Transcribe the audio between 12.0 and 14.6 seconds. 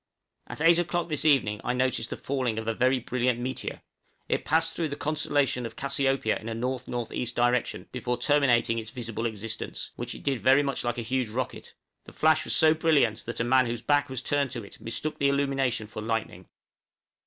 the flash was so brilliant that a man whose back was turned